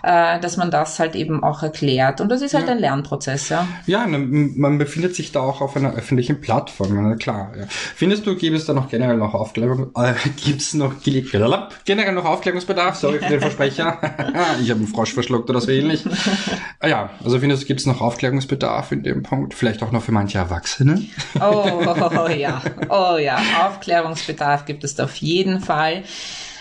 äh, 0.03 0.41
dass 0.41 0.57
man 0.57 0.73
das 0.73 0.99
halt 0.99 1.15
eben 1.15 1.45
auch 1.45 1.63
erklärt. 1.63 2.21
Und 2.21 2.29
das 2.29 2.43
ist 2.43 2.55
halt 2.55 2.69
ein 2.69 2.79
Lernprozess, 2.79 3.51
ja. 3.51 3.69
Ja, 3.87 4.05
ne, 4.05 4.19
man 4.19 4.79
befindet 4.79 5.15
sich 5.15 5.31
da 5.31 5.41
auch 5.41 5.61
auf 5.61 5.77
einer 5.77 5.95
öffentlichen 5.95 6.41
Plattform, 6.41 7.17
klar. 7.19 7.53
Ja. 7.57 7.67
Findest 7.69 8.27
du, 8.27 8.35
gibt 8.35 8.57
es 8.57 8.67
da 8.67 8.73
noch 8.73 8.89
generell 8.89 9.17
noch 9.17 9.28
Aufklärung, 9.35 9.91
äh, 9.97 10.15
gibt 10.45 10.61
es 10.61 10.75
noch 10.75 10.95
generell 11.03 12.13
noch 12.13 12.25
Aufklärungsbedarf? 12.25 12.97
Sorry 12.97 13.19
für 13.19 13.29
den 13.29 13.41
Versprecher. 13.41 13.99
ich 14.63 14.71
habe 14.71 14.81
einen 14.81 14.89
Frosch 14.89 15.15
verschluckt 15.15 15.49
oder 15.51 15.61
so 15.61 15.71
ähnlich. 15.71 16.05
Ah, 16.81 16.89
ja, 16.89 17.11
also 17.23 17.39
findest 17.39 17.63
du, 17.63 17.67
gibt 17.67 17.81
es 17.81 17.87
noch 17.87 18.01
Aufklärungsbedarf 18.01 18.93
in 18.93 19.03
dem 19.03 19.23
Punkt? 19.23 19.55
Vielleicht 19.55 19.83
auch 19.83 19.93
noch 19.93 20.03
für 20.03 20.13
manche 20.13 20.39
Erwachsene? 20.39 21.03
oh, 21.41 21.43
oh, 21.87 22.11
oh 22.27 22.29
ja, 22.29 22.63
oh 22.89 23.17
ja, 23.19 23.39
Aufklärungsbedarf 23.67 24.65
gibt 24.65 24.85
es 24.85 24.99
auf 25.01 25.17
jeden 25.17 25.61
Fall. 25.61 26.05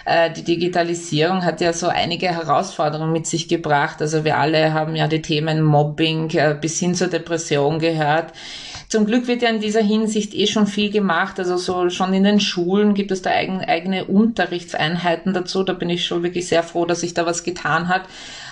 Äh, 0.07 0.31
die 0.31 0.43
Digitalisierung 0.43 1.43
hat 1.43 1.59
ja 1.59 1.73
so 1.73 1.87
einige 1.89 2.27
Herausforderungen 2.27 3.11
mit 3.11 3.27
sich 3.27 3.49
gebracht. 3.49 4.01
Also 4.01 4.23
wir 4.23 4.37
alle 4.37 4.73
haben 4.73 4.95
ja 4.95 5.07
die 5.07 5.21
Themen 5.21 5.61
Mobbing 5.61 6.29
äh, 6.29 6.55
bis 6.59 6.79
hin 6.79 6.95
zur 6.95 7.09
Depression 7.09 7.79
gehört. 7.79 8.31
Zum 8.89 9.05
Glück 9.05 9.27
wird 9.27 9.41
ja 9.41 9.49
in 9.49 9.59
dieser 9.59 9.81
Hinsicht 9.81 10.33
eh 10.33 10.47
schon 10.47 10.65
viel 10.65 10.89
gemacht. 10.89 11.39
Also 11.39 11.57
so 11.57 11.89
schon 11.89 12.13
in 12.13 12.23
den 12.23 12.39
Schulen 12.39 12.93
gibt 12.93 13.11
es 13.11 13.21
da 13.21 13.31
eigen, 13.31 13.59
eigene 13.59 14.05
Unterrichtseinheiten 14.05 15.33
dazu. 15.33 15.63
Da 15.63 15.73
bin 15.73 15.89
ich 15.89 16.05
schon 16.05 16.23
wirklich 16.23 16.47
sehr 16.47 16.63
froh, 16.63 16.85
dass 16.85 17.01
sich 17.01 17.13
da 17.13 17.25
was 17.25 17.43
getan 17.43 17.89
hat. 17.89 18.03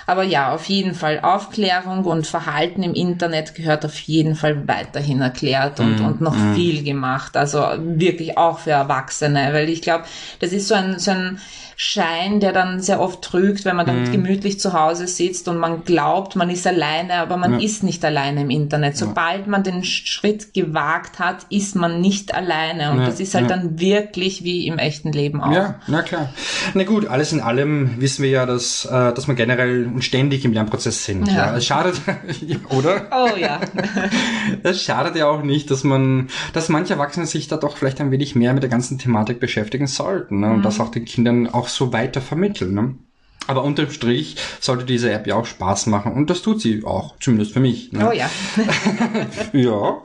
Aber 0.06 0.24
ja, 0.24 0.54
auf 0.54 0.66
jeden 0.66 0.94
Fall 0.94 1.20
Aufklärung 1.22 2.06
und 2.06 2.28
Verhalten 2.28 2.84
im 2.84 2.94
Internet 2.94 3.56
gehört 3.56 3.86
auf 3.86 3.98
jeden 4.00 4.36
Fall 4.36 4.68
weiterhin 4.68 5.22
erklärt 5.22 5.80
und, 5.80 6.00
mm, 6.00 6.06
und 6.06 6.22
noch 6.22 6.36
mm. 6.36 6.54
viel 6.54 6.84
gemacht. 6.84 7.36
Also 7.38 7.64
wirklich 7.80 8.38
auch 8.38 8.60
für 8.60 8.72
Erwachsene, 8.72 9.50
weil 9.52 9.70
ich 9.70 9.82
glaube, 9.82 10.06
das 10.40 10.52
ist 10.52 10.68
so 10.68 10.76
ein, 10.76 11.00
so 11.00 11.12
ein 11.12 11.40
Schein, 11.78 12.40
der 12.40 12.54
dann 12.54 12.80
sehr 12.80 13.02
oft 13.02 13.22
trügt, 13.22 13.66
wenn 13.66 13.76
man 13.76 13.86
dann 13.86 14.04
mhm. 14.04 14.12
gemütlich 14.12 14.60
zu 14.62 14.72
Hause 14.72 15.08
sitzt 15.08 15.50
und 15.50 15.58
man 15.58 15.84
glaubt, 15.84 16.38
man 16.38 16.50
ist 16.50 16.66
alleine, 16.66 17.16
aber 17.16 17.36
man 17.36 17.60
ja. 17.60 17.66
ist 17.66 17.84
nicht 17.84 18.04
alleine 18.06 18.42
im 18.42 18.50
Internet. 18.50 18.96
Sobald 18.96 19.42
ja. 19.42 19.48
man 19.48 19.64
den 19.64 19.84
Schritt 19.84 20.54
gewagt 20.54 21.20
hat, 21.20 21.46
ist 21.50 21.76
man 21.76 22.00
nicht 22.00 22.34
alleine. 22.34 22.92
Und 22.92 23.00
ja. 23.00 23.08
das 23.08 23.20
ist 23.20 23.36
halt 23.36 23.50
dann 23.50 23.78
wirklich 23.78 24.46
wie 24.46 24.68
im 24.68 24.78
echten 24.78 25.12
Leben 25.12 25.42
auch. 25.42 25.52
Ja, 25.52 25.76
na 25.88 26.02
klar. 26.02 26.30
Na 26.76 26.84
gut, 26.84 27.08
alles 27.08 27.34
in 27.34 27.42
allem 27.42 28.00
wissen 28.00 28.24
wir 28.24 28.30
ja, 28.30 28.46
dass, 28.46 28.86
äh, 28.86 29.14
dass 29.14 29.28
wir 29.28 29.36
generell 29.36 29.95
ständig 30.02 30.46
im 30.46 30.54
Lernprozess 30.54 31.04
sind. 31.04 31.28
Ja. 31.28 31.56
Es 31.56 31.66
schadet, 31.66 32.02
oder? 32.70 33.08
Oh 33.12 33.38
ja. 33.38 33.60
Es 34.64 34.84
schadet 34.84 35.16
ja 35.16 35.28
auch 35.28 35.42
nicht, 35.42 35.70
dass 35.72 35.84
man, 35.84 36.30
dass 36.54 36.70
manche 36.70 36.94
Erwachsene 36.94 37.26
sich 37.26 37.48
da 37.48 37.58
doch 37.58 37.78
vielleicht 37.78 38.00
ein 38.00 38.12
wenig 38.12 38.36
mehr 38.36 38.54
mit 38.54 38.64
der 38.64 38.70
ganzen 38.70 38.98
Thematik 38.98 39.40
beschäftigen 39.40 39.88
sollten. 39.88 40.40
Ne? 40.40 40.52
Und 40.52 40.58
mhm. 40.60 40.64
das 40.64 40.80
auch 40.80 40.90
den 40.90 41.06
Kindern 41.06 41.48
auch 41.48 41.66
auch 41.66 41.70
so 41.70 41.92
weiter 41.92 42.22
vermitteln. 42.22 42.74
Ne? 42.74 42.96
Aber 43.48 43.64
unterm 43.64 43.92
Strich 43.92 44.38
sollte 44.60 44.86
diese 44.86 45.12
App 45.12 45.28
ja 45.28 45.36
auch 45.36 45.46
Spaß 45.46 45.88
machen 45.88 46.14
und 46.14 46.30
das 46.30 46.42
tut 46.42 46.62
sie 46.62 46.84
auch, 46.84 47.16
zumindest 47.20 47.54
für 47.54 47.60
mich. 47.60 47.92
Ne? 47.92 48.10
Oh 48.10 48.12
ja. 48.12 48.30
ja, 49.54 50.02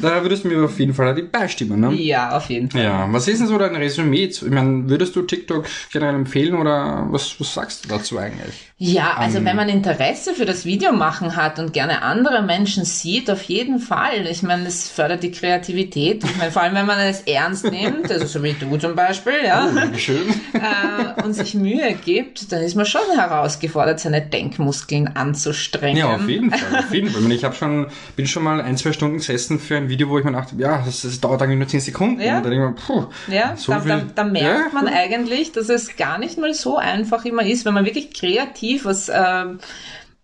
da 0.00 0.22
würdest 0.22 0.44
du 0.44 0.48
mir 0.48 0.64
auf 0.64 0.78
jeden 0.78 0.94
Fall 0.94 1.14
beistimmen, 1.22 1.80
ne? 1.80 1.94
Ja, 1.94 2.36
auf 2.36 2.48
jeden 2.50 2.70
Fall. 2.70 2.82
Ja, 2.82 3.08
was 3.10 3.28
ist 3.28 3.40
denn 3.40 3.48
so 3.48 3.58
dein 3.58 3.74
Resümee? 3.74 4.24
Ich 4.24 4.42
meine, 4.42 4.88
würdest 4.88 5.16
du 5.16 5.22
TikTok 5.22 5.66
generell 5.92 6.14
empfehlen 6.14 6.54
oder 6.54 7.06
was, 7.10 7.38
was 7.40 7.54
sagst 7.54 7.84
du 7.84 7.88
dazu 7.88 8.18
eigentlich? 8.18 8.68
Ja, 8.80 9.14
also 9.16 9.38
um, 9.38 9.44
wenn 9.44 9.56
man 9.56 9.68
Interesse 9.68 10.34
für 10.34 10.44
das 10.44 10.64
Video 10.64 10.92
machen 10.92 11.34
hat 11.34 11.58
und 11.58 11.72
gerne 11.72 12.02
andere 12.02 12.42
Menschen 12.42 12.84
sieht, 12.84 13.28
auf 13.28 13.42
jeden 13.42 13.80
Fall. 13.80 14.26
Ich 14.30 14.44
meine, 14.44 14.68
es 14.68 14.88
fördert 14.88 15.24
die 15.24 15.32
Kreativität. 15.32 16.22
Ich 16.22 16.36
meine, 16.36 16.52
vor 16.52 16.62
allem 16.62 16.74
wenn 16.74 16.86
man 16.86 17.00
es 17.00 17.22
ernst 17.22 17.64
nimmt, 17.64 18.10
also 18.10 18.26
so 18.26 18.42
wie 18.44 18.52
du 18.52 18.76
zum 18.76 18.94
Beispiel, 18.94 19.32
ja, 19.44 19.68
oh, 19.68 19.98
schön. 19.98 20.28
äh, 20.52 21.22
und 21.24 21.32
sich 21.32 21.54
Mühe 21.54 21.94
gibt, 22.04 22.52
dann 22.52 22.62
ist 22.62 22.76
man 22.76 22.86
schon 22.86 23.00
herausgefordert, 23.16 23.98
seine 23.98 24.22
Denkmuskeln 24.22 25.08
anzustrengen. 25.08 25.96
Ja, 25.96 26.14
auf 26.14 26.28
jeden 26.28 26.50
Fall, 26.52 26.78
auf 26.78 26.94
jeden 26.94 27.10
Fall. 27.10 27.32
Ich 27.32 27.42
habe 27.42 27.56
schon, 27.56 27.88
bin 28.14 28.28
schon 28.28 28.44
mal 28.44 28.60
ein, 28.60 28.76
zwei 28.76 28.92
Stunden 28.92 29.16
gesessen 29.16 29.58
für 29.58 29.76
ein 29.76 29.87
Video, 29.88 30.08
wo 30.08 30.18
ich 30.18 30.24
mir 30.24 30.32
dachte, 30.32 30.54
ja, 30.56 30.82
das, 30.84 31.02
das 31.02 31.20
dauert 31.20 31.42
eigentlich 31.42 31.58
nur 31.58 31.68
zehn 31.68 31.80
Sekunden. 31.80 32.20
Ja, 32.20 32.38
und 32.38 32.44
dann 32.44 32.52
ich 32.52 32.58
mir, 32.58 32.72
puh, 32.72 33.06
ja 33.28 33.56
so 33.56 33.72
da, 33.72 33.80
da, 33.80 34.02
da, 34.14 34.24
merkt 34.24 34.72
ja. 34.72 34.80
man 34.80 34.88
eigentlich, 34.88 35.52
dass 35.52 35.68
es 35.68 35.96
gar 35.96 36.18
nicht 36.18 36.38
mal 36.38 36.54
so 36.54 36.76
einfach 36.76 37.24
immer 37.24 37.44
ist, 37.44 37.64
wenn 37.64 37.74
man 37.74 37.84
wirklich 37.84 38.12
kreativ 38.12 38.84
was 38.84 39.08
äh, 39.08 39.44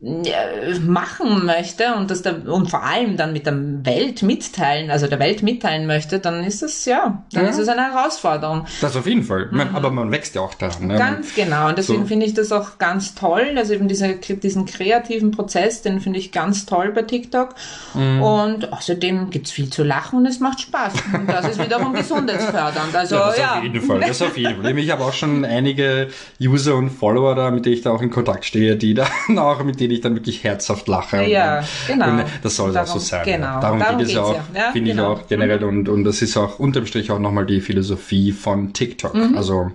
machen 0.00 1.46
möchte 1.46 1.94
und 1.94 2.10
das 2.10 2.20
da, 2.20 2.32
und 2.32 2.68
vor 2.68 2.82
allem 2.82 3.16
dann 3.16 3.32
mit 3.32 3.46
der 3.46 3.54
Welt 3.84 4.22
mitteilen, 4.22 4.90
also 4.90 5.06
der 5.06 5.18
Welt 5.18 5.42
mitteilen 5.42 5.86
möchte, 5.86 6.18
dann 6.18 6.44
ist 6.44 6.62
es 6.62 6.84
ja, 6.84 7.24
dann 7.32 7.44
ja. 7.44 7.50
ist 7.50 7.58
es 7.58 7.68
eine 7.68 7.92
Herausforderung. 7.92 8.66
Das 8.82 8.96
auf 8.96 9.06
jeden 9.06 9.22
Fall. 9.22 9.48
Mhm. 9.50 9.60
Aber 9.72 9.90
man 9.90 10.10
wächst 10.10 10.34
ja 10.34 10.42
auch 10.42 10.54
daran. 10.54 10.88
Ne? 10.88 10.98
Ganz 10.98 11.34
genau. 11.34 11.68
Und 11.68 11.78
deswegen 11.78 12.02
so. 12.02 12.08
finde 12.08 12.26
ich 12.26 12.34
das 12.34 12.52
auch 12.52 12.76
ganz 12.78 13.14
toll. 13.14 13.54
Also 13.56 13.72
eben 13.72 13.88
diese, 13.88 14.16
diesen 14.16 14.66
kreativen 14.66 15.30
Prozess, 15.30 15.80
den 15.80 16.00
finde 16.00 16.18
ich 16.18 16.32
ganz 16.32 16.66
toll 16.66 16.92
bei 16.92 17.02
TikTok. 17.02 17.54
Mhm. 17.94 18.22
Und 18.22 18.72
außerdem 18.72 19.30
gibt 19.30 19.46
es 19.46 19.52
viel 19.52 19.70
zu 19.70 19.84
lachen 19.84 20.18
und 20.18 20.26
es 20.26 20.38
macht 20.38 20.60
Spaß. 20.60 20.92
Und 21.14 21.28
das 21.28 21.48
ist 21.48 21.62
wiederum 21.62 21.94
gesundheitsfördernd. 21.94 22.94
Also 22.94 23.14
ja, 23.14 23.26
das 23.28 23.38
ja. 23.38 23.56
auf 23.56 23.62
jeden 23.62 23.80
Fall. 23.80 24.00
Das 24.00 24.20
auf 24.20 24.36
jeden 24.36 24.60
Fall. 24.60 24.78
Ich 24.78 24.90
habe 24.90 25.04
auch 25.04 25.14
schon 25.14 25.44
einige 25.46 26.08
User 26.40 26.74
und 26.74 26.90
Follower 26.90 27.34
da, 27.34 27.50
mit 27.50 27.64
denen 27.64 27.76
ich 27.76 27.82
da 27.82 27.90
auch 27.92 28.02
in 28.02 28.10
Kontakt 28.10 28.44
stehe, 28.44 28.76
die 28.76 28.92
dann 28.92 29.08
auch 29.38 29.62
mit 29.64 29.80
denen 29.84 29.94
ich 29.94 30.00
dann 30.00 30.14
wirklich 30.14 30.42
herzhaft 30.44 30.88
lache. 30.88 31.24
Ja, 31.24 31.58
und, 31.58 31.66
genau. 31.86 32.08
Und 32.10 32.24
das 32.42 32.56
soll 32.56 32.72
darum, 32.72 32.88
auch 32.88 32.92
so 32.94 32.98
sein. 32.98 33.24
Genau. 33.24 33.60
Darum, 33.60 33.78
darum 33.78 33.98
geht 33.98 34.08
es 34.08 34.14
ja 34.14 34.22
auch, 34.22 34.40
ja. 34.54 34.72
finde 34.72 34.90
genau. 34.90 35.14
ich 35.14 35.20
auch 35.20 35.26
generell. 35.28 35.60
Mhm. 35.60 35.68
Und, 35.68 35.88
und 35.88 36.04
das 36.04 36.22
ist 36.22 36.36
auch 36.36 36.58
unterm 36.58 36.86
Strich 36.86 37.10
auch 37.10 37.18
nochmal 37.18 37.46
die 37.46 37.60
Philosophie 37.60 38.32
von 38.32 38.72
TikTok. 38.72 39.14
Mhm. 39.14 39.36
Also, 39.36 39.70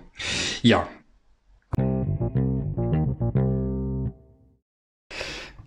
ja, 0.62 0.88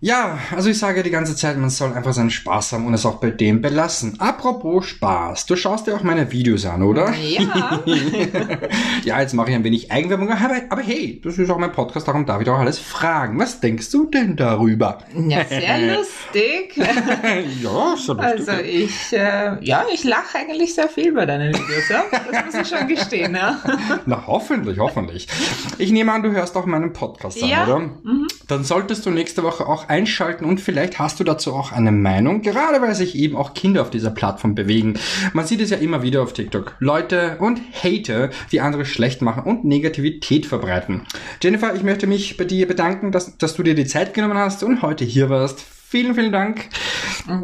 Ja, 0.03 0.37
also 0.53 0.69
ich 0.69 0.77
sage 0.77 1.01
die 1.01 1.11
ganze 1.11 1.33
Zeit, 1.33 1.57
man 1.57 1.69
soll 1.69 1.93
einfach 1.93 2.11
seinen 2.11 2.29
Spaß 2.29 2.73
haben 2.73 2.85
und 2.87 2.93
es 2.93 3.05
auch 3.05 3.21
bei 3.21 3.29
dem 3.29 3.61
belassen. 3.61 4.19
Apropos 4.19 4.85
Spaß, 4.87 5.45
du 5.45 5.55
schaust 5.55 5.87
dir 5.87 5.95
auch 5.95 6.03
meine 6.03 6.29
Videos 6.29 6.65
an, 6.65 6.83
oder? 6.83 7.13
Ja. 7.13 7.81
ja, 9.05 9.21
jetzt 9.21 9.33
mache 9.33 9.51
ich 9.51 9.55
ein 9.55 9.63
wenig 9.63 9.93
Eigenwerbung, 9.93 10.29
aber, 10.29 10.55
aber 10.67 10.81
hey, 10.81 11.21
das 11.23 11.37
ist 11.37 11.49
auch 11.49 11.57
mein 11.57 11.71
Podcast, 11.71 12.05
darum 12.05 12.25
darf 12.25 12.41
ich 12.41 12.49
auch 12.49 12.59
alles 12.59 12.79
fragen. 12.79 13.39
Was 13.39 13.61
denkst 13.61 13.89
du 13.91 14.07
denn 14.07 14.35
darüber? 14.35 14.97
Ja, 15.15 15.45
sehr 15.45 15.95
lustig. 15.95 16.75
ja, 16.75 17.95
so 17.95 18.11
lustig. 18.11 18.19
Also 18.19 18.51
ich, 18.61 19.13
äh, 19.13 19.55
ja, 19.61 19.85
ich 19.93 20.03
lache 20.03 20.37
eigentlich 20.37 20.75
sehr 20.75 20.89
viel 20.89 21.13
bei 21.13 21.25
deinen 21.25 21.53
Videos, 21.53 21.87
ja? 21.87 22.03
Das 22.11 22.45
muss 22.45 22.55
ich 22.55 22.77
schon 22.77 22.89
gestehen, 22.89 23.35
ja. 23.35 23.57
Na, 24.05 24.27
hoffentlich, 24.27 24.79
hoffentlich. 24.79 25.29
Ich 25.77 25.93
nehme 25.93 26.11
an, 26.11 26.23
du 26.23 26.31
hörst 26.33 26.57
auch 26.57 26.65
meinen 26.65 26.91
Podcast 26.91 27.39
ja. 27.39 27.63
an, 27.63 27.69
oder? 27.69 27.79
Mhm. 27.79 28.27
Dann 28.49 28.65
solltest 28.65 29.05
du 29.05 29.09
nächste 29.09 29.43
Woche 29.43 29.65
auch 29.65 29.87
einschalten 29.93 30.43
und 30.43 30.59
vielleicht 30.59 30.97
hast 30.97 31.19
du 31.19 31.23
dazu 31.23 31.53
auch 31.53 31.71
eine 31.71 31.91
Meinung, 31.91 32.41
gerade 32.41 32.81
weil 32.81 32.95
sich 32.95 33.15
eben 33.15 33.35
auch 33.35 33.53
Kinder 33.53 33.83
auf 33.83 33.91
dieser 33.91 34.09
Plattform 34.09 34.55
bewegen. 34.55 34.95
Man 35.33 35.45
sieht 35.45 35.61
es 35.61 35.69
ja 35.69 35.77
immer 35.77 36.01
wieder 36.01 36.23
auf 36.23 36.33
TikTok. 36.33 36.75
Leute 36.79 37.37
und 37.39 37.61
Hater, 37.83 38.31
die 38.51 38.59
andere 38.59 38.85
schlecht 38.85 39.21
machen 39.21 39.43
und 39.43 39.65
Negativität 39.65 40.47
verbreiten. 40.47 41.03
Jennifer, 41.41 41.75
ich 41.75 41.83
möchte 41.83 42.07
mich 42.07 42.37
bei 42.37 42.45
dir 42.45 42.67
bedanken, 42.67 43.11
dass, 43.11 43.37
dass 43.37 43.53
du 43.53 43.61
dir 43.61 43.75
die 43.75 43.85
Zeit 43.85 44.15
genommen 44.15 44.37
hast 44.37 44.63
und 44.63 44.81
heute 44.81 45.05
hier 45.05 45.29
warst. 45.29 45.72
Vielen, 45.93 46.15
vielen 46.15 46.31
Dank. 46.31 46.69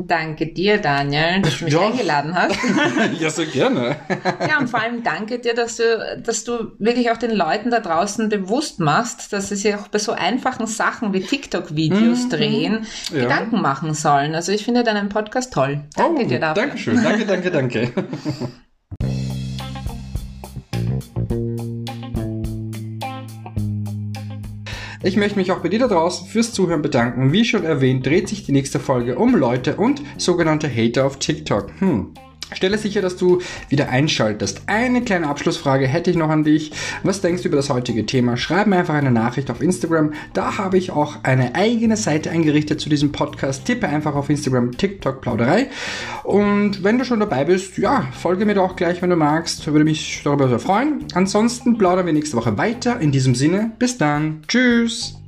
Danke 0.07 0.47
dir, 0.47 0.79
Daniel, 0.79 1.39
dass 1.43 1.59
du 1.59 1.65
mich 1.65 1.73
ja. 1.75 1.81
eingeladen 1.81 2.33
hast. 2.33 2.57
ja, 3.19 3.29
so 3.29 3.43
gerne. 3.45 3.97
ja, 4.39 4.57
und 4.57 4.67
vor 4.71 4.81
allem 4.81 5.03
danke 5.03 5.37
dir, 5.37 5.53
dass 5.53 5.75
du, 5.77 6.17
dass 6.25 6.45
du 6.45 6.71
wirklich 6.79 7.11
auch 7.11 7.17
den 7.17 7.29
Leuten 7.29 7.69
da 7.69 7.79
draußen 7.79 8.27
bewusst 8.27 8.79
machst, 8.79 9.31
dass 9.33 9.49
sie 9.49 9.55
sich 9.55 9.75
auch 9.75 9.87
bei 9.89 9.99
so 9.99 10.13
einfachen 10.13 10.65
Sachen 10.65 11.13
wie 11.13 11.21
TikTok-Videos 11.21 12.23
mhm. 12.23 12.29
drehen, 12.31 12.87
ja. 13.13 13.19
Gedanken 13.21 13.61
machen 13.61 13.93
sollen. 13.93 14.33
Also 14.33 14.51
ich 14.51 14.65
finde 14.65 14.83
deinen 14.83 15.09
Podcast 15.09 15.53
toll. 15.53 15.81
Danke 15.95 16.23
oh, 16.23 16.27
dir 16.27 16.39
dafür. 16.39 16.63
Dankeschön. 16.63 17.03
Danke, 17.03 17.27
danke, 17.27 17.51
danke. 17.51 17.93
Ich 25.01 25.15
möchte 25.15 25.37
mich 25.37 25.51
auch 25.51 25.59
bei 25.59 25.69
dir 25.69 25.79
da 25.79 25.87
draußen 25.87 26.27
fürs 26.27 26.51
Zuhören 26.51 26.81
bedanken. 26.81 27.31
Wie 27.31 27.45
schon 27.45 27.63
erwähnt, 27.63 28.05
dreht 28.05 28.27
sich 28.27 28.45
die 28.45 28.51
nächste 28.51 28.81
Folge 28.81 29.17
um 29.17 29.33
Leute 29.33 29.77
und 29.77 30.01
sogenannte 30.17 30.69
Hater 30.69 31.05
auf 31.05 31.19
TikTok. 31.19 31.71
Hm. 31.79 32.13
Stelle 32.51 32.77
sicher, 32.77 33.01
dass 33.01 33.17
du 33.17 33.41
wieder 33.69 33.89
einschaltest. 33.89 34.63
Eine 34.67 35.01
kleine 35.01 35.27
Abschlussfrage 35.27 35.87
hätte 35.87 36.09
ich 36.09 36.17
noch 36.17 36.29
an 36.29 36.43
dich. 36.43 36.71
Was 37.03 37.21
denkst 37.21 37.43
du 37.43 37.47
über 37.47 37.57
das 37.57 37.69
heutige 37.69 38.05
Thema? 38.05 38.37
Schreib 38.37 38.67
mir 38.67 38.77
einfach 38.77 38.95
eine 38.95 39.11
Nachricht 39.11 39.51
auf 39.51 39.61
Instagram. 39.61 40.13
Da 40.33 40.57
habe 40.57 40.77
ich 40.77 40.91
auch 40.91 41.23
eine 41.23 41.55
eigene 41.55 41.97
Seite 41.97 42.31
eingerichtet 42.31 42.81
zu 42.81 42.89
diesem 42.89 43.11
Podcast. 43.11 43.65
Tippe 43.65 43.87
einfach 43.87 44.15
auf 44.15 44.29
Instagram 44.29 44.71
TikTok 44.77 45.21
Plauderei. 45.21 45.69
Und 46.23 46.83
wenn 46.83 46.97
du 46.97 47.05
schon 47.05 47.19
dabei 47.19 47.45
bist, 47.45 47.77
ja, 47.77 48.07
folge 48.11 48.45
mir 48.45 48.55
doch 48.55 48.75
gleich, 48.75 49.01
wenn 49.01 49.09
du 49.09 49.15
magst. 49.15 49.65
Würde 49.67 49.85
mich 49.85 50.21
darüber 50.23 50.49
sehr 50.49 50.59
freuen. 50.59 51.05
Ansonsten 51.13 51.77
plaudern 51.77 52.05
wir 52.05 52.13
nächste 52.13 52.37
Woche 52.37 52.57
weiter. 52.57 52.99
In 52.99 53.11
diesem 53.11 53.35
Sinne, 53.35 53.71
bis 53.77 53.97
dann. 53.97 54.41
Tschüss. 54.47 55.18